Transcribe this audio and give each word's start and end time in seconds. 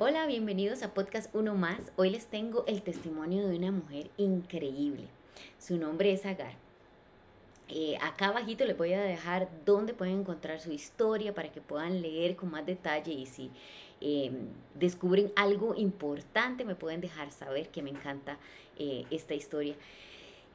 a 0.00 0.94
Podcast 0.94 1.34
Uno 1.34 1.56
Más. 1.56 1.90
Hoy 1.96 2.10
les 2.10 2.26
tengo 2.26 2.64
el 2.68 2.82
testimonio 2.82 3.48
de 3.48 3.56
una 3.56 3.72
mujer 3.72 4.10
increíble. 4.16 5.08
Su 5.58 5.76
nombre 5.76 6.12
es 6.12 6.24
Agar. 6.24 6.52
Eh, 7.68 7.98
acá 8.00 8.28
abajito 8.28 8.64
les 8.64 8.78
voy 8.78 8.92
a 8.92 9.02
dejar 9.02 9.48
dónde 9.64 9.94
pueden 9.94 10.20
encontrar 10.20 10.60
su 10.60 10.70
historia 10.70 11.34
para 11.34 11.50
que 11.50 11.60
puedan 11.60 12.00
leer 12.00 12.36
con 12.36 12.50
más 12.50 12.64
detalle 12.64 13.12
y 13.12 13.26
si 13.26 13.50
em, 14.00 14.50
descubren 14.74 15.32
algo 15.34 15.74
importante 15.74 16.64
me 16.64 16.76
pueden 16.76 17.00
dejar 17.00 17.32
saber 17.32 17.68
que 17.68 17.82
me 17.82 17.90
encanta 17.90 18.38
eh, 18.78 19.04
esta 19.10 19.34
historia. 19.34 19.74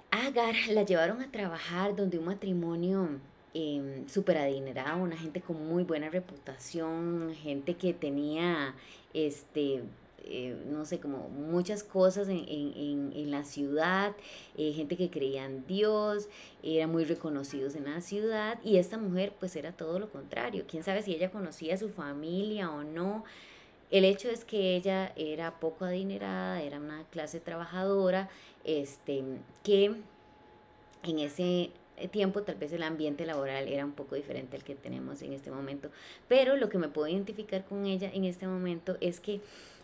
Agar 0.10 0.56
la 0.70 0.84
llevaron 0.84 1.22
a 1.22 1.32
trabajar 1.32 1.98
donde 1.98 2.18
un 2.18 2.26
matrimonio 2.26 3.10
eh, 3.54 4.04
súper 4.08 4.38
adinerado, 4.38 5.02
una 5.02 5.18
gente 5.18 5.42
con 5.42 5.68
muy 5.68 5.84
buena 5.84 6.10
reputación, 6.10 7.34
gente 7.36 7.76
que 7.76 7.94
tenía, 7.94 8.76
este, 9.14 9.84
eh, 10.26 10.58
no 10.68 10.86
sé, 10.86 11.00
como 11.00 11.30
muchas 11.30 11.84
cosas 11.84 12.30
en, 12.30 12.46
en, 12.48 13.12
en, 13.14 13.30
la 13.30 13.44
ciudad, 13.44 14.16
eh, 14.58 14.72
gente 14.74 14.96
que 14.96 15.10
creía 15.10 15.46
en 15.46 15.68
Dios, 15.68 16.30
eran 16.64 16.92
muy 16.92 17.04
reconocidos 17.04 17.76
en 17.76 17.86
la 17.86 18.00
ciudad 18.02 18.58
y 18.64 18.78
esta 18.78 18.98
mujer 18.98 19.34
pues 19.40 19.56
era 19.56 19.74
todo 19.74 20.00
lo 20.00 20.10
contrario. 20.10 20.64
Quién 20.68 20.84
sabe 20.84 21.04
si 21.04 21.14
ella 21.14 21.30
conocía 21.30 21.76
a 21.76 21.78
su 21.78 21.90
familia 21.90 22.72
o 22.72 22.84
no. 22.84 23.26
El 23.92 24.06
hecho 24.06 24.30
es 24.30 24.46
que 24.46 24.76
ella 24.76 25.12
era 25.16 25.60
poco 25.60 25.86
adinerada, 25.86 26.62
era 26.62 26.80
una 26.80 27.04
clase 27.12 27.40
trabajadora, 27.40 28.30
este, 28.64 29.24
que 29.64 29.96
en 31.04 31.20
ese 31.20 31.72
tiempo 32.12 32.44
tal 32.44 32.56
vez 32.56 32.74
el 32.74 32.84
ambiente 32.84 33.26
laboral 33.26 33.68
era 33.68 33.86
un 33.86 33.94
poco 33.94 34.16
diferente 34.16 34.58
al 34.58 34.64
que 34.64 34.76
tenemos 34.76 35.22
en 35.22 35.34
este 35.34 35.52
momento. 35.52 35.90
Pero 36.28 36.58
lo 36.58 36.70
que 36.70 36.78
me 36.78 36.90
puedo 36.90 37.08
identificar 37.08 37.66
con 37.66 37.86
ella 37.86 38.10
en 38.14 38.26
este 38.26 38.48
momento 38.48 38.98
es 39.02 39.20
que 39.20 39.42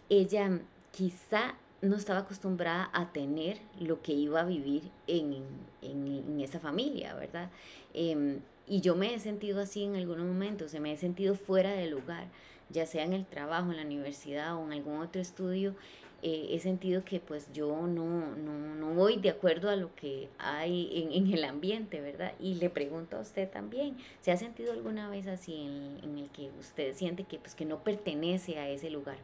ella 0.10 0.60
quizá 0.92 1.56
no 1.82 1.96
estaba 1.96 2.20
acostumbrada 2.20 2.90
a 2.94 3.12
tener 3.14 3.58
lo 3.80 4.02
que 4.02 4.14
iba 4.14 4.42
a 4.42 4.46
vivir 4.46 4.84
en, 5.08 5.44
en, 5.82 6.42
esa 6.42 6.60
familia, 6.60 7.14
¿verdad? 7.16 7.50
Em, 7.94 8.40
y 8.68 8.82
yo 8.82 8.96
me 8.96 9.14
he 9.14 9.20
sentido 9.20 9.62
así 9.62 9.84
en 9.84 9.96
algunos 9.96 10.26
momentos, 10.26 10.72
se 10.72 10.80
me 10.80 10.92
he 10.92 10.98
sentido 10.98 11.36
fuera 11.36 11.72
de 11.72 11.90
lugar, 11.90 12.28
ya 12.70 12.86
sea 12.86 13.04
en 13.04 13.14
el 13.14 13.26
trabajo, 13.26 13.72
en 13.72 13.78
la 13.78 13.84
universidad 13.84 14.56
o 14.56 14.66
en 14.66 14.74
algún 14.74 14.98
otro 14.98 15.22
estudio, 15.22 15.76
eh, 16.22 16.48
he 16.52 16.60
sentido 16.60 17.06
que 17.06 17.22
pues 17.22 17.48
yo 17.54 17.88
no, 17.88 18.36
no, 18.36 18.76
no, 18.76 18.94
voy 18.94 19.16
de 19.16 19.30
acuerdo 19.30 19.70
a 19.70 19.78
lo 19.78 19.96
que 19.96 20.28
hay 20.38 20.90
en, 21.02 21.14
en, 21.14 21.34
el 21.34 21.46
ambiente, 21.46 22.02
¿verdad? 22.02 22.34
Y 22.42 22.56
le 22.56 22.70
pregunto 22.70 23.16
a 23.16 23.22
usted 23.22 23.50
también, 23.50 23.96
¿se 24.20 24.34
ha 24.34 24.38
sentido 24.38 24.74
alguna 24.74 25.10
vez 25.10 25.28
así 25.28 25.54
en, 25.54 26.00
en, 26.04 26.18
el 26.18 26.30
que 26.30 26.52
usted 26.60 26.94
siente 26.94 27.24
que, 27.24 27.38
pues, 27.40 27.56
que 27.56 27.64
no 27.64 27.84
pertenece 27.86 28.60
a 28.60 28.68
ese 28.68 28.90
lugar? 28.90 29.18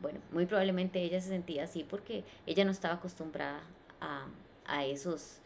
Bueno, 0.00 0.20
muy 0.30 0.46
probablemente 0.46 1.02
ella 1.02 1.20
se 1.20 1.28
sentía 1.28 1.64
así 1.64 1.84
porque 1.84 2.24
ella 2.46 2.64
no 2.64 2.70
estaba 2.70 2.94
acostumbrada 2.94 3.62
a, 4.00 4.26
a 4.64 4.86
esos, 4.86 5.40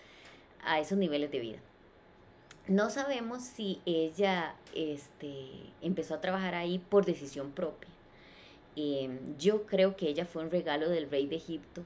a 0.64 0.78
esos 0.78 0.98
niveles 0.98 1.32
de 1.32 1.40
vida. 1.40 1.58
No 2.69 2.91
sabemos 2.91 3.42
si 3.42 3.81
ella 3.86 4.55
este, 4.75 5.47
empezó 5.82 6.15
a 6.15 6.21
trabajar 6.21 6.54
ahí 6.54 6.78
por 6.78 7.04
decisión 7.04 7.53
propia 7.53 7.91
Em, 8.77 9.19
yo 9.38 9.65
creo 9.65 9.97
que 9.97 10.09
ella 10.09 10.27
fue 10.27 10.44
un 10.44 10.50
regalo 10.50 10.91
del 10.91 11.10
rey 11.10 11.26
de 11.26 11.37
Egipto 11.37 11.82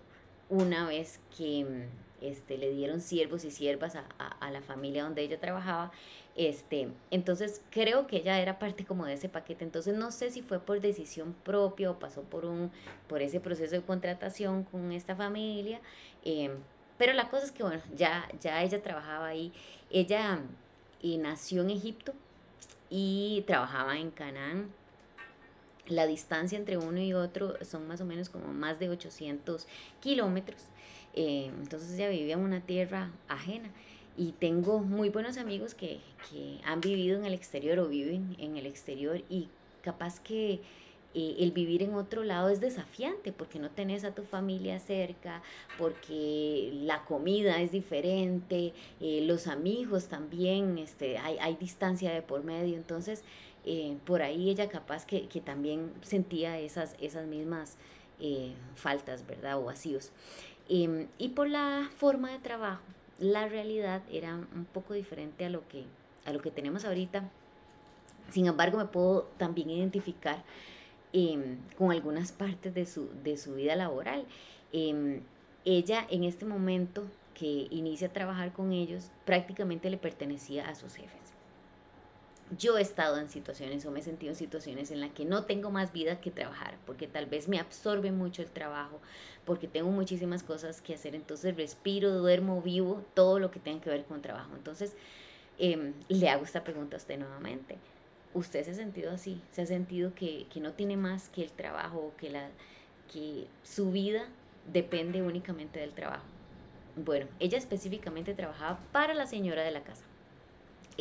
una 0.48 0.88
vez 0.88 1.20
que 1.36 1.86
este, 2.20 2.58
le 2.58 2.70
dieron 2.72 3.00
siervos 3.00 3.44
y 3.44 3.52
siervas 3.52 3.94
a, 3.94 4.04
a, 4.18 4.50
la 4.50 4.60
familia 4.60 5.04
donde 5.04 5.22
ella 5.22 5.38
trabajaba. 5.38 5.92
Este, 6.34 6.88
entonces 7.12 7.62
creo 7.70 8.08
que 8.08 8.16
ella 8.18 8.40
era 8.40 8.58
parte 8.58 8.84
como 8.84 9.06
de 9.06 9.14
ese 9.14 9.28
paquete. 9.28 9.64
Entonces 9.64 9.96
no 9.96 10.10
sé 10.10 10.30
si 10.30 10.42
fue 10.42 10.58
por 10.58 10.80
decisión 10.80 11.32
propia 11.44 11.92
o 11.92 11.98
pasó 12.00 12.22
por, 12.22 12.44
un, 12.44 12.72
por 13.08 13.22
ese 13.22 13.38
proceso 13.38 13.76
de 13.76 13.82
contratación 13.82 14.64
con 14.64 14.90
esta 14.90 15.14
familia. 15.14 15.80
Em, 16.24 16.56
pero 16.98 17.12
la 17.12 17.30
cosa 17.30 17.46
es 17.46 17.52
que, 17.52 17.62
bueno, 17.62 17.80
ya, 17.96 18.28
ya 18.40 18.62
ella 18.62 18.82
trabajaba 18.82 19.28
ahí. 19.28 19.52
Ella 19.90 20.40
y 21.02 21.18
nació 21.18 21.62
en 21.62 21.70
Egipto 21.70 22.12
y 22.88 23.44
trabajaba 23.46 23.98
en 23.98 24.10
Canaán 24.10 24.70
la 25.90 26.06
distancia 26.06 26.56
entre 26.56 26.78
uno 26.78 27.00
y 27.00 27.12
otro 27.12 27.56
son 27.64 27.86
más 27.88 28.00
o 28.00 28.04
menos 28.04 28.28
como 28.28 28.52
más 28.52 28.78
de 28.78 28.88
800 28.88 29.66
kilómetros. 30.00 30.62
Eh, 31.14 31.50
entonces 31.60 31.92
ella 31.92 32.08
vivía 32.08 32.34
en 32.34 32.40
una 32.40 32.60
tierra 32.60 33.10
ajena. 33.28 33.70
Y 34.16 34.32
tengo 34.32 34.80
muy 34.80 35.08
buenos 35.08 35.36
amigos 35.36 35.74
que, 35.74 36.00
que, 36.30 36.60
han 36.64 36.80
vivido 36.80 37.18
en 37.18 37.24
el 37.24 37.32
exterior 37.32 37.78
o 37.78 37.88
viven 37.88 38.36
en 38.38 38.56
el 38.56 38.66
exterior 38.66 39.22
y 39.28 39.48
capaz 39.82 40.20
que 40.20 40.60
eh, 41.12 41.36
el 41.40 41.50
vivir 41.50 41.82
en 41.82 41.94
otro 41.94 42.22
lado 42.22 42.50
es 42.50 42.60
desafiante 42.60 43.32
porque 43.32 43.58
no 43.58 43.70
tenés 43.70 44.04
a 44.04 44.14
tu 44.14 44.22
familia 44.22 44.78
cerca, 44.78 45.42
porque 45.76 46.70
la 46.84 47.04
comida 47.04 47.60
es 47.60 47.72
diferente, 47.72 48.72
eh, 49.00 49.22
los 49.22 49.48
amigos 49.48 50.06
también, 50.06 50.78
este, 50.78 51.18
hay, 51.18 51.36
hay 51.40 51.56
distancia 51.56 52.12
de 52.12 52.22
por 52.22 52.44
medio. 52.44 52.76
Entonces, 52.76 53.24
eh, 53.64 53.96
por 54.04 54.22
ahí 54.22 54.50
ella 54.50 54.68
capaz 54.68 55.04
que, 55.04 55.26
que, 55.28 55.40
también 55.40 55.92
sentía 56.02 56.58
esas, 56.58 56.96
esas 57.00 57.26
mismas 57.26 57.76
faltas, 58.74 59.26
¿verdad? 59.26 59.58
O 59.58 59.64
vacíos. 59.64 60.12
Em, 60.68 61.08
y 61.18 61.30
por 61.30 61.48
la 61.48 61.88
forma 61.96 62.30
de 62.30 62.38
trabajo, 62.38 62.82
la 63.18 63.48
realidad 63.48 64.02
era 64.12 64.34
un 64.34 64.66
poco 64.66 64.94
diferente 64.94 65.46
a 65.46 65.50
lo 65.50 65.66
que, 65.66 65.84
a 66.26 66.32
lo 66.32 66.40
que 66.40 66.50
tenemos 66.50 66.84
ahorita. 66.84 67.28
Sin 68.30 68.46
embargo, 68.46 68.78
me 68.78 68.84
puedo 68.84 69.22
también 69.38 69.70
identificar 69.70 70.44
em, 71.12 71.58
con 71.76 71.90
algunas 71.92 72.32
partes 72.32 72.74
de 72.74 72.86
su, 72.86 73.08
de 73.22 73.36
su 73.36 73.54
vida 73.54 73.76
laboral. 73.76 74.26
Em, 74.72 75.22
ella 75.64 76.06
en 76.10 76.24
este 76.24 76.44
momento 76.44 77.04
que 77.34 77.68
inicia 77.70 78.08
a 78.08 78.12
trabajar 78.12 78.52
con 78.52 78.72
ellos, 78.72 79.10
prácticamente 79.24 79.90
le 79.90 79.98
pertenecía 79.98 80.68
a 80.68 80.74
sus 80.74 80.94
jefes 80.94 81.30
yo 82.58 82.78
he 82.78 82.82
estado 82.82 83.18
en 83.18 83.28
situaciones 83.28 83.86
o 83.86 83.90
me 83.90 84.00
he 84.00 84.02
sentido 84.02 84.32
en 84.32 84.36
situaciones 84.36 84.90
en 84.90 85.00
las 85.00 85.10
que 85.10 85.24
no 85.24 85.44
tengo 85.44 85.70
más 85.70 85.92
vida 85.92 86.20
que 86.20 86.30
trabajar, 86.30 86.76
porque 86.84 87.06
tal 87.06 87.26
vez 87.26 87.48
me 87.48 87.58
absorbe 87.60 88.10
mucho 88.10 88.42
el 88.42 88.50
trabajo, 88.50 89.00
porque 89.44 89.68
tengo 89.68 89.90
muchísimas 89.90 90.42
cosas 90.42 90.80
que 90.80 90.94
hacer, 90.94 91.14
entonces 91.14 91.56
respiro, 91.56 92.10
duermo, 92.10 92.60
vivo, 92.60 93.04
todo 93.14 93.38
lo 93.38 93.50
que 93.50 93.60
tenga 93.60 93.80
que 93.80 93.90
ver 93.90 94.04
con 94.04 94.20
trabajo. 94.20 94.50
Entonces, 94.56 94.94
em, 95.58 95.94
le 96.08 96.28
hago 96.28 96.44
esta 96.44 96.64
pregunta 96.64 96.96
a 96.96 96.98
usted 96.98 97.18
nuevamente. 97.18 97.78
¿Usted 98.34 98.64
se 98.64 98.70
ha 98.70 98.74
sentido 98.74 99.10
así? 99.10 99.40
¿Se 99.52 99.62
ha 99.62 99.66
sentido 99.66 100.14
que, 100.14 100.46
que 100.52 100.60
no 100.60 100.72
tiene 100.72 100.96
más 100.96 101.28
que 101.28 101.42
el 101.42 101.50
trabajo, 101.50 102.12
que, 102.16 102.30
la, 102.30 102.48
que 103.12 103.46
su 103.62 103.90
vida 103.90 104.28
depende 104.72 105.22
únicamente 105.22 105.80
del 105.80 105.92
trabajo? 105.92 106.26
Bueno, 106.96 107.26
ella 107.38 107.58
específicamente 107.58 108.34
trabajaba 108.34 108.78
para 108.92 109.14
la 109.14 109.26
señora 109.26 109.62
de 109.62 109.70
la 109.70 109.82
casa 109.82 110.04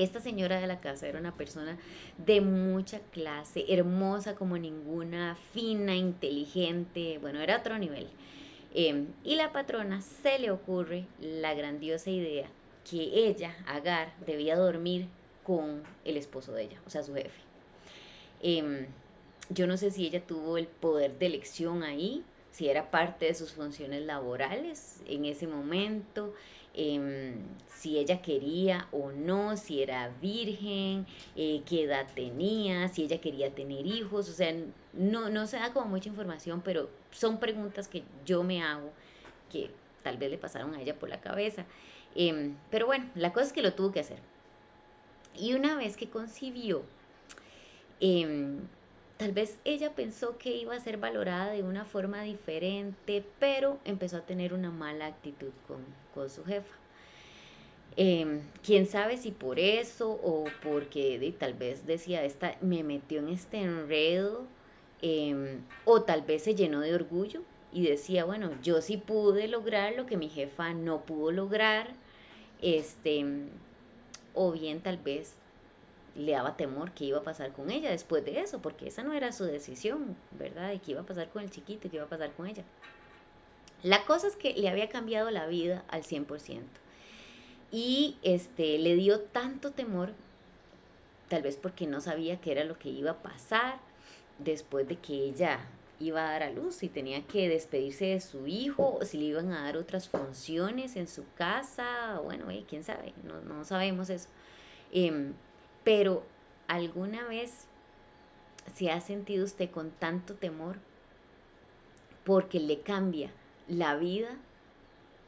esta 0.03 0.19
señora 0.19 0.59
de 0.59 0.67
la 0.67 0.79
casa 0.79 1.07
era 1.07 1.19
una 1.19 1.35
persona 1.35 1.77
de 2.17 2.41
mucha 2.41 2.99
clase, 3.11 3.65
hermosa 3.67 4.35
como 4.35 4.57
ninguna, 4.57 5.35
fina, 5.53 5.95
inteligente, 5.95 7.17
bueno, 7.19 7.41
era 7.41 7.57
otro 7.57 7.77
nivel. 7.77 8.07
Em, 8.73 9.07
y 9.23 9.35
la 9.35 9.51
patrona 9.51 10.01
se 10.01 10.39
le 10.39 10.51
ocurre 10.51 11.05
la 11.19 11.53
grandiosa 11.53 12.11
idea 12.11 12.47
que 12.89 13.27
ella, 13.27 13.55
Agar, 13.67 14.13
debía 14.25 14.55
dormir 14.55 15.07
con 15.49 15.81
el 16.05 16.15
esposo 16.15 16.51
de 16.51 16.65
ella, 16.65 16.81
o 16.85 16.91
sea, 16.91 17.01
su 17.01 17.15
jefe. 17.15 17.41
Em, 18.43 18.85
yo 19.49 19.65
no 19.65 19.77
sé 19.77 19.89
si 19.89 20.05
ella 20.05 20.21
tuvo 20.21 20.59
el 20.59 20.67
poder 20.67 21.17
de 21.17 21.25
elección 21.25 21.81
ahí, 21.81 22.23
si 22.51 22.69
era 22.69 22.91
parte 22.91 23.25
de 23.25 23.33
sus 23.33 23.53
funciones 23.53 24.03
laborales 24.03 25.01
en 25.07 25.25
ese 25.25 25.47
momento, 25.47 26.35
Em, 26.75 27.33
si 27.67 27.97
ella 27.97 28.21
quería 28.21 28.87
o 28.91 29.11
no, 29.11 29.57
si 29.57 29.81
era 29.81 30.09
virgen, 30.21 31.07
eh, 31.35 31.63
qué 31.65 31.83
edad 31.83 32.07
tenía, 32.13 32.87
si 32.89 33.03
ella 33.03 33.19
quería 33.19 33.53
tener 33.53 33.87
hijos, 33.87 34.29
o 34.29 34.31
sea, 34.31 34.53
no, 34.93 35.29
no 35.29 35.47
se 35.47 35.57
da 35.57 35.73
como 35.73 35.87
mucha 35.87 36.09
información, 36.09 36.61
pero 36.63 36.89
son 37.11 37.39
preguntas 37.39 37.87
que 37.87 38.03
yo 38.25 38.43
me 38.43 38.61
hago 38.61 38.91
que 39.51 39.71
tal 40.03 40.17
vez 40.17 40.29
le 40.29 40.37
pasaron 40.37 40.75
a 40.75 40.81
ella 40.81 40.97
por 40.97 41.09
la 41.09 41.19
cabeza. 41.21 41.65
Em, 42.15 42.55
pero 42.69 42.85
bueno, 42.85 43.09
la 43.15 43.33
cosa 43.33 43.47
es 43.47 43.53
que 43.53 43.61
lo 43.61 43.73
tuvo 43.73 43.91
que 43.91 43.99
hacer. 44.01 44.19
Y 45.39 45.53
una 45.53 45.75
vez 45.75 45.95
que 45.95 46.09
concibió, 46.09 46.83
em, 47.99 48.59
Tal 49.19 49.33
vez 49.33 49.59
ella 49.65 49.95
pensó 49.95 50.37
que 50.37 50.55
iba 50.55 50.73
a 50.73 50.79
ser 50.79 50.95
valorada 50.95 51.51
de 51.51 51.61
una 51.61 51.83
forma 51.83 52.21
diferente, 52.21 53.21
pero 53.37 53.77
empezó 53.83 54.15
a 54.15 54.25
tener 54.25 54.53
una 54.53 54.71
mala 54.71 55.07
actitud 55.07 55.49
con, 55.67 56.29
su 56.29 56.45
jefa. 56.45 56.73
Em, 57.97 58.39
quién 58.63 58.85
sabe 58.85 59.17
si 59.17 59.31
por 59.31 59.59
eso 59.59 60.09
o 60.23 60.45
porque 60.63 61.35
tal 61.37 61.53
vez 61.53 61.85
decía, 61.85 62.23
esta 62.23 62.55
me 62.61 62.81
metió 62.81 63.19
en 63.19 63.27
este 63.27 63.57
enredo, 63.57 64.47
em, 65.01 65.63
o 65.83 66.01
tal 66.01 66.21
vez 66.21 66.43
se 66.43 66.55
llenó 66.55 66.79
de 66.79 66.95
orgullo 66.95 67.41
y 67.73 67.85
decía, 67.87 68.23
bueno, 68.23 68.51
yo 68.63 68.81
sí 68.81 68.95
pude 68.95 69.49
lograr 69.49 69.95
lo 69.97 70.05
que 70.05 70.15
mi 70.15 70.29
jefa 70.29 70.73
no 70.73 71.01
pudo 71.01 71.31
lograr, 71.31 71.89
este, 72.61 73.25
o 74.33 74.51
bien 74.51 74.81
tal 74.81 74.97
vez 74.97 75.33
le 76.15 76.33
daba 76.33 76.57
temor 76.57 76.91
que 76.91 77.05
iba 77.05 77.19
a 77.19 77.23
pasar 77.23 77.53
con 77.53 77.69
ella 77.71 77.89
después 77.89 78.25
de 78.25 78.39
eso, 78.39 78.61
porque 78.61 78.87
esa 78.87 79.03
no 79.03 79.13
era 79.13 79.31
su 79.31 79.45
decisión, 79.45 80.15
¿verdad? 80.31 80.73
Y 80.73 80.79
qué 80.79 80.91
iba 80.91 81.01
a 81.01 81.05
pasar 81.05 81.29
con 81.29 81.43
el 81.43 81.49
chiquito 81.49 81.89
qué 81.89 81.97
iba 81.97 82.05
a 82.05 82.09
pasar 82.09 82.31
con 82.33 82.47
ella. 82.47 82.63
La 83.83 84.05
cosa 84.05 84.27
es 84.27 84.35
que 84.35 84.53
le 84.53 84.69
había 84.69 84.89
cambiado 84.89 85.31
la 85.31 85.47
vida 85.47 85.83
al 85.87 86.03
100%. 86.03 86.61
Y 87.71 88.17
este, 88.23 88.77
le 88.79 88.95
dio 88.95 89.21
tanto 89.21 89.71
temor, 89.71 90.13
tal 91.29 91.43
vez 91.43 91.55
porque 91.55 91.87
no 91.87 92.01
sabía 92.01 92.41
qué 92.41 92.51
era 92.51 92.63
lo 92.63 92.77
que 92.77 92.89
iba 92.89 93.11
a 93.11 93.21
pasar 93.21 93.79
después 94.39 94.87
de 94.87 94.97
que 94.97 95.13
ella 95.13 95.59
iba 95.99 96.27
a 96.27 96.31
dar 96.31 96.43
a 96.43 96.51
luz 96.51 96.81
y 96.83 96.89
tenía 96.89 97.25
que 97.27 97.49
despedirse 97.49 98.05
de 98.05 98.21
su 98.21 98.47
hijo, 98.47 98.97
o 98.99 99.05
si 99.05 99.17
le 99.17 99.25
iban 99.25 99.51
a 99.51 99.63
dar 99.63 99.77
otras 99.77 100.07
funciones 100.07 100.95
en 100.95 101.07
su 101.07 101.25
casa, 101.35 102.19
bueno, 102.23 102.45
quién 102.67 102.83
sabe, 102.83 103.13
no, 103.23 103.41
no 103.41 103.65
sabemos 103.65 104.09
eso. 104.09 104.29
Em, 104.91 105.33
pero 105.83 106.23
alguna 106.67 107.27
vez 107.27 107.65
se 108.75 108.91
ha 108.91 109.01
sentido 109.01 109.45
usted 109.45 109.69
con 109.69 109.91
tanto 109.91 110.35
temor 110.35 110.77
porque 112.23 112.59
le 112.59 112.81
cambia 112.81 113.31
la 113.67 113.95
vida, 113.95 114.29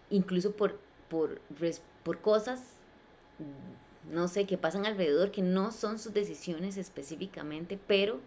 incluso 0.10 0.56
por, 0.56 0.80
por, 1.10 1.42
por 2.04 2.22
cosas, 2.22 2.76
no 4.10 4.28
sé, 4.28 4.46
que 4.46 4.58
pasan 4.58 4.86
alrededor, 4.86 5.32
que 5.32 5.42
no 5.42 5.72
son 5.72 6.00
sus 6.00 6.14
decisiones 6.14 6.78
específicamente, 6.78 7.80
pero, 7.88 8.20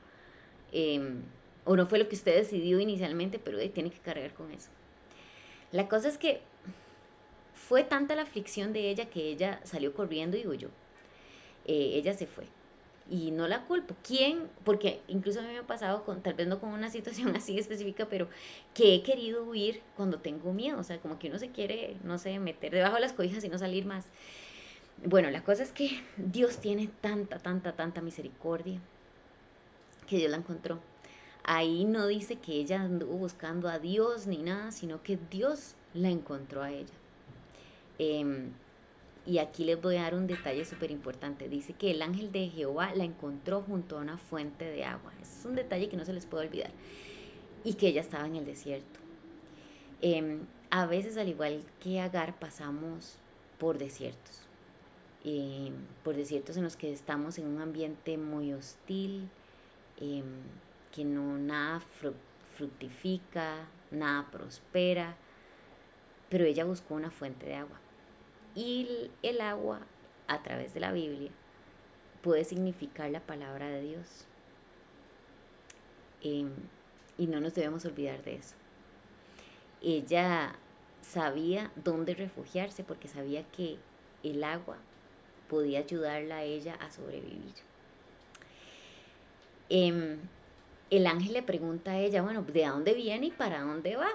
em, 0.73 1.23
o 1.65 1.77
no 1.77 1.87
fue 1.87 1.99
lo 1.99 2.09
que 2.09 2.17
usted 2.17 2.37
decidió 2.37 2.81
inicialmente, 2.81 3.39
pero 3.39 3.59
tiene 3.71 3.91
que 3.91 3.99
cargar 3.99 4.33
con 4.35 4.51
eso. 4.51 4.71
La 5.73 5.89
cosa 5.89 6.09
es 6.09 6.19
que 6.19 6.41
fue 7.55 7.83
tanta 7.83 8.15
la 8.15 8.23
aflicción 8.23 8.73
de 8.73 8.91
ella 8.91 9.07
que 9.07 9.29
ella 9.29 9.61
salió 9.65 9.95
corriendo 9.95 10.37
y 10.37 10.47
huyó. 10.47 10.69
Eh, 11.67 11.93
ella 11.95 12.13
se 12.13 12.27
fue 12.27 12.47
y 13.11 13.31
no 13.31 13.49
la 13.49 13.65
culpo. 13.65 13.95
¿Quién? 14.03 14.49
Porque 14.65 15.01
incluso 15.09 15.41
a 15.41 15.43
mí 15.43 15.49
me 15.49 15.59
ha 15.59 15.67
pasado, 15.67 16.05
con, 16.05 16.23
tal 16.23 16.35
vez 16.35 16.47
no 16.47 16.61
con 16.61 16.71
una 16.71 16.91
situación 16.93 17.35
así 17.37 17.59
específica, 17.59 18.07
pero 18.09 18.29
que 18.73 18.95
he 18.95 19.03
querido 19.03 19.45
huir 19.45 19.83
cuando 19.97 20.19
tengo 20.19 20.53
miedo. 20.53 20.79
O 20.79 20.85
sea, 20.85 20.99
como 20.99 21.19
que 21.19 21.29
uno 21.29 21.39
se 21.39 21.51
quiere, 21.51 21.97
no 22.05 22.19
sé, 22.19 22.39
meter 22.39 22.73
debajo 22.73 22.95
de 22.95 23.01
las 23.01 23.13
cobijas 23.13 23.45
y 23.45 23.49
no 23.49 23.59
salir 23.59 23.87
más. 23.87 24.07
Bueno, 25.05 25.31
la 25.31 25.43
cosa 25.43 25.63
es 25.63 25.73
que 25.73 26.03
Dios 26.17 26.59
tiene 26.59 26.89
tanta, 27.01 27.39
tanta, 27.39 27.73
tanta 27.73 28.01
misericordia 28.01 28.81
que 30.07 30.17
Dios 30.17 30.31
la 30.31 30.37
encontró. 30.37 30.81
Ahí 31.45 31.85
no 31.85 32.07
dice 32.07 32.37
que 32.37 32.53
ella 32.53 32.83
anduvo 32.83 33.19
buscando 33.19 33.69
a 33.69 33.79
Dios 33.79 34.27
ni 34.27 34.39
nada, 34.39 34.73
sino 34.73 35.03
que 35.03 35.19
Dios 35.31 35.75
la 35.93 36.09
encontró 36.09 36.63
a 36.63 36.73
ella. 36.73 36.95
Eh, 37.99 38.49
y 39.27 39.39
aquí 39.39 39.65
les 39.65 39.81
voy 39.81 39.97
a 39.97 40.03
dar 40.03 40.15
un 40.15 40.27
detalle 40.27 40.65
súper 40.65 40.91
importante. 40.91 41.49
Dice 41.49 41.73
que 41.73 41.91
el 41.91 42.03
ángel 42.03 42.31
de 42.31 42.49
Jehová 42.49 42.95
la 42.95 43.05
encontró 43.05 43.63
junto 43.63 43.97
a 43.97 44.03
una 44.03 44.19
fuente 44.19 44.67
de 44.67 44.85
agua. 44.85 45.13
Es 45.23 45.45
un 45.45 45.55
detalle 45.55 45.89
que 45.89 45.97
no 45.97 46.05
se 46.05 46.13
les 46.13 46.27
puede 46.27 46.47
olvidar. 46.47 46.71
Y 47.65 47.75
que 47.75 47.89
ella 47.89 48.03
estaba 48.03 48.27
en 48.27 48.37
el 48.37 48.45
desierto. 48.45 49.01
Em, 50.03 50.41
a 50.71 50.85
veces, 50.85 51.17
al 51.17 51.29
igual 51.29 51.65
que 51.81 52.01
Agar, 52.01 52.39
pasamos 52.39 53.17
por 53.59 53.79
desiertos. 53.79 54.43
Em, 55.25 55.73
por 56.03 56.15
desiertos 56.17 56.59
en 56.59 56.65
los 56.65 56.77
que 56.77 56.93
estamos 56.93 57.39
en 57.39 57.47
un 57.47 57.63
ambiente 57.63 58.19
muy 58.19 58.53
hostil, 58.53 59.31
em, 59.99 60.25
que 60.95 61.05
no 61.05 61.37
nada 61.39 61.81
fructifica, 62.57 63.67
nada 63.91 64.31
prospera. 64.31 65.17
Pero 66.29 66.45
ella 66.45 66.65
buscó 66.65 66.95
una 66.95 67.11
fuente 67.11 67.47
de 67.47 67.57
agua. 67.57 67.81
Y 68.55 69.11
el 69.23 69.41
agua, 69.41 69.81
a 70.29 70.43
través 70.45 70.73
de 70.73 70.81
la 70.81 70.93
Biblia, 70.93 71.31
puede 72.23 72.45
significar 72.45 73.11
la 73.11 73.21
palabra 73.21 73.69
de 73.69 73.83
Dios. 73.83 74.27
Em, 76.23 76.53
y 77.19 77.27
no 77.27 77.41
nos 77.41 77.55
debemos 77.55 77.85
olvidar 77.85 78.23
de 78.23 78.37
eso. 78.37 78.55
Ella 79.83 80.55
sabía 81.03 81.73
dónde 81.75 82.15
refugiarse 82.15 82.85
porque 82.85 83.09
sabía 83.09 83.43
que 83.51 83.79
el 84.23 84.45
agua 84.45 84.79
podía 85.49 85.81
ayudarla 85.81 86.37
a 86.37 86.43
ella 86.45 86.75
a 86.77 86.91
sobrevivir. 86.91 87.55
Em, 89.69 90.21
el 90.91 91.07
ángel 91.07 91.33
le 91.33 91.43
pregunta 91.43 91.93
a 91.93 91.99
ella, 91.99 92.23
bueno, 92.23 92.43
¿de 92.43 92.67
dónde 92.67 92.95
viene 92.95 93.27
y 93.27 93.31
para 93.31 93.63
dónde 93.63 93.97
va? 93.97 94.11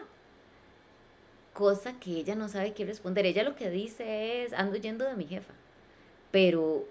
cosa 1.60 2.00
que 2.00 2.12
ella 2.12 2.36
no 2.36 2.48
sabe 2.48 2.74
qué 2.74 2.86
responder. 2.86 3.26
Ella 3.26 3.44
lo 3.44 3.58
que 3.58 3.70
dice 3.70 4.44
es, 4.46 4.54
ando 4.54 4.78
yendo 4.78 5.04
de 5.04 5.16
mi 5.16 5.26
jefa, 5.26 5.54
pero, 6.32 6.86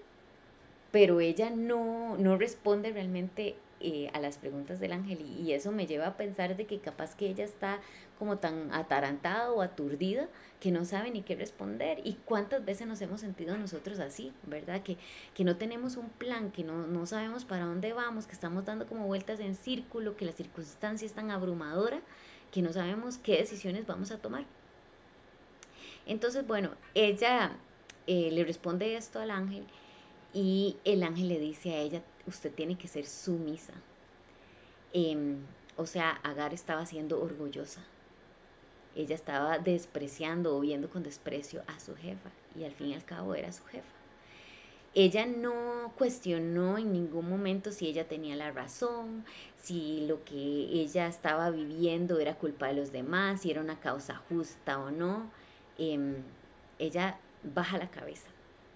pero 0.93 1.21
ella 1.21 1.49
no, 1.49 2.19
no 2.19 2.37
responde 2.37 2.93
realmente 2.93 3.57
eh, 3.81 4.11
a 4.13 4.21
las 4.21 4.39
preguntas 4.39 4.81
del 4.81 4.93
ángel 4.93 5.21
y, 5.21 5.53
eso 5.53 5.71
me 5.71 5.87
lleva 5.87 6.09
a 6.09 6.17
pensar 6.17 6.57
de 6.57 6.67
que 6.67 6.79
capaz 6.79 7.15
que 7.15 7.29
ella 7.29 7.45
está 7.45 7.81
como 8.19 8.39
tan 8.39 8.73
atarantada 8.73 9.53
o 9.53 9.63
aturdida 9.63 10.29
que 10.61 10.73
no 10.73 10.85
sabe 10.85 11.11
ni 11.11 11.23
qué 11.23 11.37
responder 11.37 12.01
y 12.05 12.15
cuántas 12.25 12.65
veces 12.65 12.87
nos 12.87 13.01
hemos 13.01 13.21
sentido 13.21 13.57
nosotros 13.57 14.01
así, 14.01 14.33
¿verdad? 14.47 14.83
Que, 14.83 14.97
que 15.35 15.45
no 15.45 15.57
tenemos 15.57 15.97
un 15.97 16.09
plan, 16.09 16.51
que 16.51 16.65
no, 16.65 16.87
no 16.87 17.07
sabemos 17.07 17.45
para 17.45 17.67
dónde 17.67 17.93
vamos, 17.93 18.27
que 18.27 18.33
estamos 18.33 18.65
dando 18.65 18.87
como 18.87 19.07
vueltas 19.07 19.39
en 19.41 19.55
círculo, 19.55 20.17
que 20.17 20.25
la 20.25 20.33
circunstancia 20.33 21.07
es 21.07 21.13
tan 21.13 21.31
abrumadora 21.31 22.01
que 22.51 22.63
no 22.63 22.73
sabemos 22.73 23.19
qué 23.19 23.37
decisiones 23.37 23.87
vamos 23.87 24.11
a 24.11 24.19
tomar. 24.19 24.45
Entonces, 26.07 26.47
bueno, 26.47 26.71
ella 26.95 27.53
eh, 28.07 28.31
le 28.33 28.43
responde 28.45 28.97
esto 28.97 29.21
al 29.21 29.31
ángel 29.31 29.65
y 30.33 30.77
el 30.85 31.03
ángel 31.03 31.29
le 31.29 31.39
dice 31.39 31.75
a 31.75 31.79
ella, 31.79 32.03
usted 32.29 32.53
tiene 32.53 32.77
que 32.77 32.89
ser 32.89 33.07
sumisa. 33.07 33.75
Em, 34.93 35.39
o 35.77 35.87
sea, 35.87 36.11
Agar 36.23 36.55
estaba 36.55 36.87
siendo 36.87 37.21
orgullosa. 37.21 37.83
Ella 38.97 39.15
estaba 39.15 39.59
despreciando 39.59 40.57
o 40.57 40.61
viendo 40.61 40.89
con 40.91 41.03
desprecio 41.03 41.63
a 41.67 41.79
su 41.79 41.95
jefa 41.95 42.31
y 42.59 42.65
al 42.65 42.73
fin 42.73 42.89
y 42.89 42.95
al 42.95 43.05
cabo 43.05 43.35
era 43.35 43.53
su 43.53 43.65
jefa. 43.65 43.99
Ella 44.95 45.27
no 45.27 45.93
cuestionó 45.97 46.79
en 46.79 46.93
ningún 46.93 47.29
momento 47.29 47.71
si 47.71 47.87
ella 47.87 48.09
tenía 48.09 48.35
la 48.35 48.51
razón, 48.51 49.25
si 49.63 50.07
lo 50.07 50.25
que 50.25 50.35
ella 50.35 51.07
estaba 51.07 51.51
viviendo 51.51 52.19
era 52.19 52.35
culpa 52.35 52.69
de 52.69 52.75
los 52.75 52.91
demás, 52.91 53.43
si 53.43 53.51
era 53.51 53.61
una 53.61 53.79
causa 53.79 54.17
justa 54.29 54.79
o 54.81 54.91
no. 54.91 55.31
Em, 55.77 56.17
ella 56.79 57.19
baja 57.45 57.79
la 57.79 57.91
cabeza. 57.91 58.29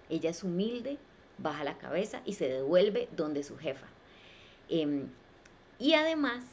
Ella 0.09 0.29
es 0.29 0.43
humilde, 0.43 0.97
baja 1.43 1.63
la 1.63 1.77
cabeza 1.77 2.21
y 2.25 2.33
se 2.33 2.49
devuelve 2.49 3.07
donde 3.15 3.43
su 3.43 3.57
jefa. 3.57 3.85
Em, 4.69 5.09
y 5.77 5.93
además 5.93 6.43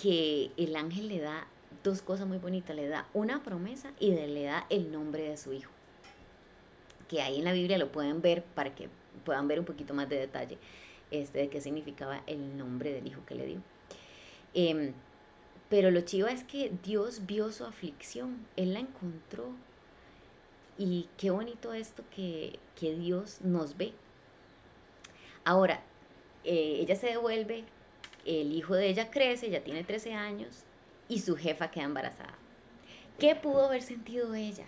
que 0.00 0.50
el 0.56 0.74
ángel 0.74 1.08
le 1.08 1.20
da 1.20 1.46
dos 1.84 2.02
cosas 2.02 2.26
muy 2.26 2.38
bonitas, 2.38 2.74
le 2.74 2.88
da 2.88 3.06
una 3.14 3.42
promesa 3.42 3.92
y 4.00 4.10
le 4.10 4.42
da 4.44 4.66
el 4.70 4.90
nombre 4.90 5.22
de 5.28 5.36
su 5.36 5.52
hijo. 5.52 5.70
Que 7.08 7.22
ahí 7.22 7.38
en 7.38 7.44
la 7.44 7.52
Biblia 7.52 7.78
lo 7.78 7.92
pueden 7.92 8.22
ver 8.22 8.42
para 8.42 8.74
que 8.74 8.88
puedan 9.24 9.46
ver 9.46 9.60
un 9.60 9.66
poquito 9.66 9.94
más 9.94 10.08
de 10.08 10.18
detalle 10.18 10.58
este, 11.10 11.40
de 11.40 11.48
qué 11.48 11.60
significaba 11.60 12.22
el 12.26 12.56
nombre 12.56 12.92
del 12.92 13.06
hijo 13.06 13.24
que 13.26 13.34
le 13.34 13.46
dio. 13.46 13.62
Em, 14.54 14.94
pero 15.68 15.90
lo 15.90 16.00
chivo 16.00 16.26
es 16.26 16.42
que 16.42 16.72
Dios 16.82 17.26
vio 17.26 17.52
su 17.52 17.64
aflicción, 17.64 18.46
Él 18.56 18.74
la 18.74 18.80
encontró, 18.80 19.54
y 20.80 21.10
qué 21.18 21.30
bonito 21.30 21.74
esto 21.74 22.02
que, 22.16 22.58
Dios 22.80 23.42
nos 23.42 23.76
ve. 23.76 23.92
Ahora, 25.50 25.80
eh, 26.44 26.76
ella 26.78 26.94
se 26.94 27.08
devuelve, 27.08 27.64
el 28.24 28.52
hijo 28.52 28.76
de 28.76 28.86
ella 28.86 29.10
crece, 29.10 29.50
ya 29.50 29.64
tiene 29.64 29.82
13 29.82 30.14
años 30.14 30.62
y 31.08 31.18
su 31.18 31.36
jefa 31.36 31.72
queda 31.72 31.86
embarazada. 31.86 32.38
¿Qué 33.18 33.34
pudo 33.34 33.66
haber 33.66 33.82
sentido 33.82 34.32
ella? 34.36 34.66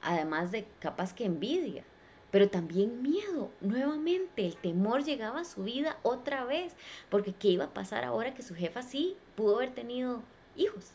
Además 0.00 0.52
de 0.52 0.68
capaz 0.78 1.12
que 1.12 1.24
envidia, 1.24 1.82
pero 2.30 2.48
también 2.48 3.02
miedo. 3.02 3.50
Nuevamente, 3.60 4.46
el 4.46 4.54
temor 4.54 5.02
llegaba 5.02 5.40
a 5.40 5.44
su 5.44 5.64
vida 5.64 5.98
otra 6.04 6.44
vez, 6.44 6.76
porque 7.10 7.32
¿qué 7.32 7.48
iba 7.48 7.64
a 7.64 7.74
pasar 7.74 8.04
ahora 8.04 8.34
que 8.34 8.44
su 8.44 8.54
jefa 8.54 8.82
sí 8.82 9.16
pudo 9.34 9.56
haber 9.56 9.74
tenido 9.74 10.22
hijos? 10.54 10.92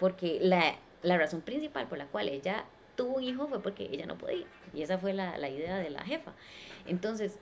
Porque 0.00 0.40
la, 0.42 0.74
la 1.04 1.18
razón 1.18 1.40
principal 1.40 1.86
por 1.86 1.98
la 1.98 2.08
cual 2.08 2.28
ella 2.28 2.64
tuvo 2.96 3.16
un 3.16 3.24
hijo 3.24 3.46
fue 3.46 3.62
porque 3.62 3.88
ella 3.92 4.06
no 4.06 4.18
podía. 4.18 4.46
Y 4.72 4.82
esa 4.82 4.98
fue 4.98 5.12
la, 5.12 5.48
idea 5.48 5.76
de 5.78 5.90
la 5.90 6.02
jefa. 6.02 6.32
Entonces, 6.86 7.38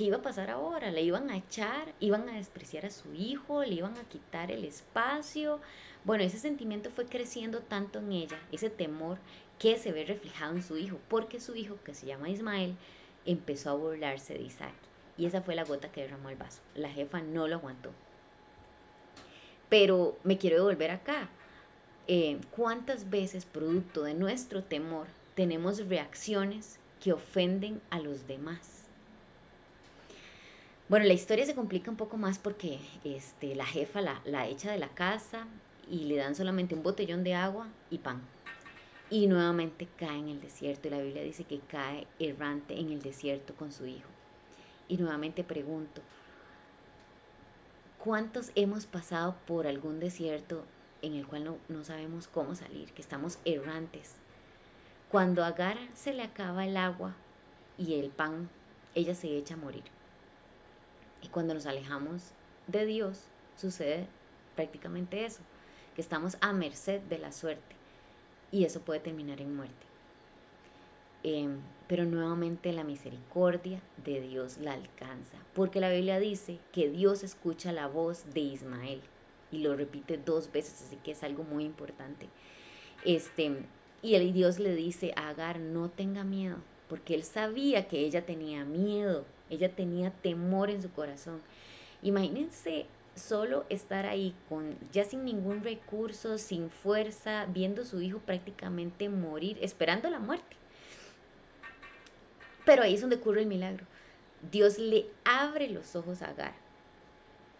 ¿qué 0.00 0.06
iba 0.06 0.16
a 0.16 0.22
pasar 0.22 0.48
ahora? 0.48 0.90
¿Le 0.90 1.02
iban 1.02 1.28
a 1.28 1.36
echar? 1.36 1.92
¿Iban 2.00 2.26
a 2.30 2.36
despreciar 2.36 2.86
a 2.86 2.90
su 2.90 3.12
hijo? 3.12 3.62
¿Le 3.62 3.74
iban 3.74 3.98
a 3.98 4.08
quitar 4.08 4.50
el 4.50 4.64
espacio? 4.64 5.60
Bueno, 6.06 6.24
ese 6.24 6.38
sentimiento 6.38 6.88
fue 6.88 7.04
creciendo 7.04 7.60
tanto 7.60 7.98
en 7.98 8.12
ella, 8.12 8.38
ese 8.50 8.70
temor 8.70 9.18
que 9.58 9.76
se 9.76 9.92
ve 9.92 10.06
reflejado 10.06 10.56
en 10.56 10.62
su 10.62 10.78
hijo, 10.78 10.98
porque 11.10 11.38
su 11.38 11.54
hijo, 11.54 11.76
que 11.84 11.92
se 11.92 12.06
llama 12.06 12.30
Ismael, 12.30 12.76
empezó 13.26 13.68
a 13.68 13.74
burlarse 13.74 14.32
de 14.32 14.44
Isaac. 14.44 14.72
Y 15.18 15.26
esa 15.26 15.42
fue 15.42 15.54
la 15.54 15.64
gota 15.64 15.92
que 15.92 16.00
derramó 16.00 16.30
el 16.30 16.36
vaso. 16.36 16.62
La 16.74 16.88
jefa 16.88 17.20
no 17.20 17.46
lo 17.46 17.56
aguantó. 17.56 17.90
Pero 19.68 20.16
me 20.24 20.38
quiero 20.38 20.56
devolver 20.56 20.92
acá. 20.92 21.28
Eh, 22.06 22.40
cuántas 22.52 23.10
veces 23.10 23.44
producto 23.44 24.04
de 24.04 24.14
nuestro 24.14 24.64
temor 24.64 25.08
tenemos 25.34 25.86
reacciones 25.88 26.78
que 27.00 27.12
ofenden 27.12 27.82
a 27.90 27.98
los 27.98 28.26
demás. 28.26 28.79
Bueno, 30.90 31.06
la 31.06 31.12
historia 31.12 31.46
se 31.46 31.54
complica 31.54 31.88
un 31.88 31.96
poco 31.96 32.16
más 32.16 32.40
porque 32.40 32.80
este, 33.04 33.54
la 33.54 33.64
jefa 33.64 34.00
la, 34.00 34.20
la 34.24 34.48
echa 34.48 34.72
de 34.72 34.78
la 34.80 34.88
casa 34.88 35.46
y 35.88 36.06
le 36.06 36.16
dan 36.16 36.34
solamente 36.34 36.74
un 36.74 36.82
botellón 36.82 37.22
de 37.22 37.36
agua 37.36 37.68
y 37.90 37.98
pan. 37.98 38.20
Y 39.08 39.28
nuevamente 39.28 39.86
cae 39.96 40.18
en 40.18 40.28
el 40.28 40.40
desierto. 40.40 40.88
Y 40.88 40.90
la 40.90 41.00
Biblia 41.00 41.22
dice 41.22 41.44
que 41.44 41.60
cae 41.60 42.08
errante 42.18 42.76
en 42.76 42.90
el 42.90 43.02
desierto 43.02 43.54
con 43.54 43.70
su 43.70 43.86
hijo. 43.86 44.08
Y 44.88 44.96
nuevamente 44.96 45.44
pregunto, 45.44 46.02
¿cuántos 48.02 48.50
hemos 48.56 48.86
pasado 48.86 49.36
por 49.46 49.68
algún 49.68 50.00
desierto 50.00 50.64
en 51.02 51.14
el 51.14 51.24
cual 51.24 51.44
no, 51.44 51.58
no 51.68 51.84
sabemos 51.84 52.26
cómo 52.26 52.56
salir, 52.56 52.90
que 52.94 53.02
estamos 53.02 53.38
errantes? 53.44 54.16
Cuando 55.08 55.44
a 55.44 55.46
Agar 55.46 55.78
se 55.94 56.12
le 56.12 56.24
acaba 56.24 56.66
el 56.66 56.76
agua 56.76 57.14
y 57.78 57.94
el 57.94 58.10
pan, 58.10 58.50
ella 58.96 59.14
se 59.14 59.36
echa 59.36 59.54
a 59.54 59.56
morir. 59.56 59.84
Y 61.22 61.28
cuando 61.28 61.54
nos 61.54 61.66
alejamos 61.66 62.32
de 62.66 62.86
Dios, 62.86 63.24
sucede 63.56 64.06
prácticamente 64.56 65.24
eso, 65.24 65.40
que 65.94 66.00
estamos 66.00 66.36
a 66.40 66.52
merced 66.52 67.00
de 67.02 67.18
la 67.18 67.32
suerte 67.32 67.76
y 68.52 68.64
eso 68.64 68.80
puede 68.80 69.00
terminar 69.00 69.40
en 69.40 69.54
muerte. 69.54 69.86
Em, 71.22 71.58
pero 71.86 72.04
nuevamente 72.04 72.72
la 72.72 72.84
misericordia 72.84 73.80
de 74.04 74.20
Dios 74.22 74.58
la 74.58 74.72
alcanza, 74.72 75.36
porque 75.54 75.80
la 75.80 75.90
Biblia 75.90 76.18
dice 76.18 76.58
que 76.72 76.88
Dios 76.88 77.22
escucha 77.22 77.72
la 77.72 77.88
voz 77.88 78.24
de 78.32 78.40
Ismael 78.40 79.02
y 79.50 79.58
lo 79.58 79.76
repite 79.76 80.16
dos 80.16 80.50
veces, 80.50 80.82
así 80.82 80.96
que 80.96 81.12
es 81.12 81.22
algo 81.22 81.44
muy 81.44 81.64
importante. 81.64 82.28
Este, 83.04 83.64
y 84.02 84.14
el 84.14 84.32
Dios 84.32 84.58
le 84.58 84.74
dice 84.74 85.12
a 85.16 85.28
Agar, 85.28 85.58
no 85.58 85.90
tenga 85.90 86.24
miedo, 86.24 86.56
porque 86.90 87.14
él 87.14 87.22
sabía 87.22 87.86
que 87.86 88.00
ella 88.00 88.26
tenía 88.26 88.64
miedo, 88.64 89.24
ella 89.48 89.72
tenía 89.72 90.10
temor 90.10 90.70
en 90.70 90.82
su 90.82 90.90
corazón. 90.90 91.40
Imagínense 92.02 92.86
solo 93.14 93.64
estar 93.68 94.06
ahí 94.06 94.34
con 94.48 94.76
ya 94.92 95.04
sin 95.04 95.24
ningún 95.24 95.62
recurso, 95.62 96.36
sin 96.36 96.68
fuerza, 96.68 97.46
viendo 97.46 97.82
a 97.82 97.84
su 97.84 98.00
hijo 98.02 98.18
prácticamente 98.18 99.08
morir, 99.08 99.56
esperando 99.62 100.10
la 100.10 100.18
muerte. 100.18 100.56
Pero 102.64 102.82
ahí 102.82 102.94
es 102.94 103.00
donde 103.00 103.16
ocurre 103.16 103.42
el 103.42 103.46
milagro. 103.46 103.86
Dios 104.50 104.78
le 104.78 105.06
abre 105.24 105.68
los 105.68 105.94
ojos 105.94 106.22
a 106.22 106.30
Agar. 106.30 106.54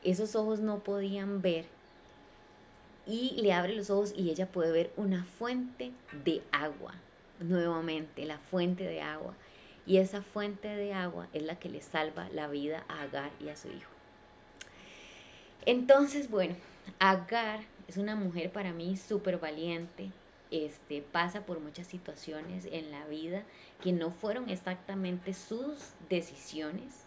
Esos 0.03 0.35
ojos 0.35 0.59
no 0.59 0.81
podían 0.81 1.41
ver. 1.41 1.67
Y 3.07 3.41
le 3.41 3.53
abre 3.53 3.77
los 3.77 3.91
ojos 3.91 4.13
y 4.17 4.31
ella 4.31 4.47
puede 4.47 4.73
ver 4.73 4.93
una 4.97 5.25
fuente 5.25 5.93
de 6.25 6.43
agua. 6.51 6.95
Nuevamente, 7.41 8.25
la 8.25 8.39
fuente 8.39 8.85
de 8.85 9.01
agua. 9.01 9.35
Y 9.87 9.97
esa 9.97 10.23
fuente 10.23 10.69
de 10.69 10.93
agua 10.93 11.27
es 11.33 11.43
la 11.43 11.59
que 11.59 11.69
le 11.69 11.83
salva 11.83 12.29
la 12.31 12.49
vida 12.49 12.85
a 12.89 13.03
Agar 13.03 13.33
y 13.41 13.49
a 13.49 13.57
su 13.57 13.69
hijo. 13.69 13.91
Entonces, 15.67 16.31
bueno, 16.31 16.55
Agar 16.99 17.61
es 17.89 17.97
una 17.97 18.15
mujer 18.15 18.53
para 18.53 18.73
mí 18.73 18.97
súper 18.97 19.39
valiente. 19.39 20.11
Este, 20.51 21.01
pasa 21.01 21.47
por 21.47 21.61
muchas 21.61 21.87
situaciones 21.87 22.67
en 22.71 22.91
la 22.91 23.07
vida 23.07 23.45
que 23.81 23.93
no 23.93 24.11
fueron 24.11 24.49
exactamente 24.49 25.33
sus 25.33 25.93
decisiones, 26.09 27.05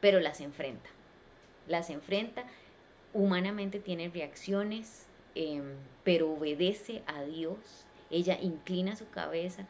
pero 0.00 0.18
las 0.20 0.40
enfrenta. 0.40 0.88
Las 1.66 1.90
enfrenta, 1.90 2.44
humanamente 3.12 3.80
tiene 3.80 4.08
reacciones, 4.08 5.06
em, 5.34 5.74
pero 6.04 6.32
obedece 6.32 7.02
a 7.06 7.22
Dios. 7.22 7.86
Ella 8.10 8.38
inclina 8.40 8.96
su 8.96 9.08
cabeza, 9.10 9.66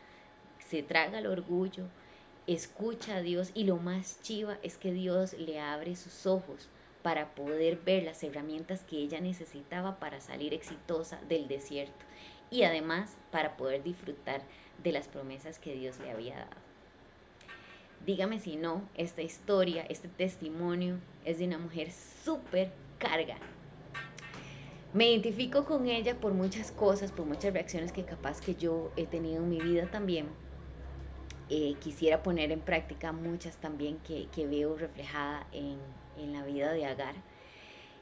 se 0.58 0.82
traga 0.82 1.18
el 1.18 1.26
orgullo, 1.26 1.84
escucha 2.46 3.16
a 3.16 3.22
Dios 3.22 3.50
y 3.54 3.64
lo 3.64 3.76
más 3.76 4.20
chiva 4.22 4.58
es 4.62 4.76
que 4.78 4.92
Dios 4.92 5.34
le 5.34 5.60
abre 5.60 5.96
sus 5.96 6.26
ojos 6.26 6.68
para 7.02 7.34
poder 7.34 7.76
ver 7.78 8.02
las 8.02 8.22
herramientas 8.22 8.82
que 8.82 8.96
ella 8.96 9.20
necesitaba 9.20 9.98
para 9.98 10.20
salir 10.20 10.54
exitosa 10.54 11.20
del 11.28 11.48
desierto 11.48 12.04
y 12.50 12.62
además 12.62 13.16
para 13.30 13.56
poder 13.56 13.82
disfrutar 13.82 14.42
de 14.82 14.92
las 14.92 15.08
promesas 15.08 15.58
que 15.58 15.74
Dios 15.74 15.98
le 16.00 16.10
había 16.10 16.36
dado. 16.36 16.68
Dígame 18.06 18.38
si 18.38 18.56
no, 18.56 18.88
esta 18.94 19.22
historia, 19.22 19.84
este 19.88 20.08
testimonio 20.08 20.98
es 21.24 21.38
de 21.38 21.46
una 21.46 21.58
mujer 21.58 21.90
súper 21.92 22.70
carga. 22.98 23.36
Me 24.94 25.10
identifico 25.10 25.64
con 25.64 25.86
ella 25.86 26.18
por 26.18 26.32
muchas 26.32 26.70
cosas, 26.70 27.12
por 27.12 27.26
muchas 27.26 27.52
reacciones 27.52 27.92
que 27.92 28.04
capaz 28.04 28.40
que 28.40 28.54
yo 28.54 28.90
he 28.96 29.06
tenido 29.06 29.42
en 29.42 29.50
mi 29.50 29.60
vida 29.60 29.90
también. 29.90 30.28
Eh, 31.50 31.74
quisiera 31.80 32.22
poner 32.22 32.52
en 32.52 32.60
práctica 32.60 33.12
muchas 33.12 33.56
también 33.56 33.98
que, 33.98 34.28
que 34.34 34.46
veo 34.46 34.76
reflejada 34.76 35.46
en, 35.52 35.78
en 36.18 36.32
la 36.32 36.42
vida 36.44 36.72
de 36.72 36.86
Agar. 36.86 37.14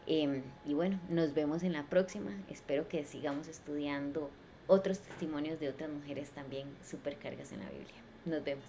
Em, 0.07 0.43
y 0.65 0.75
bueno, 0.75 1.01
nos 1.09 1.35
vemos 1.35 1.65
en 1.65 1.73
la 1.73 1.85
próxima. 1.85 2.31
Espero 2.49 2.89
que 2.89 3.05
sigamos 3.05 3.49
estudiando 3.49 4.31
otros 4.69 5.01
testimonios 5.01 5.59
de 5.59 5.69
otras 5.69 5.91
mujeres 5.91 6.31
también 6.31 6.69
supercargas 6.89 7.53
en 7.53 7.61
la 7.61 7.71
Biblia. 7.71 8.01
Nos 8.25 8.45
vemos. 8.45 8.67